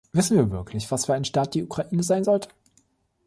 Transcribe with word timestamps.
Wissen 0.13 0.35
wir 0.35 0.49
wirklich, 0.49 0.89
was 0.89 1.05
für 1.05 1.13
ein 1.13 1.25
Staat 1.25 1.53
die 1.53 1.61
Ukraine 1.63 2.01
sein 2.01 2.23
sollte? 2.23 2.47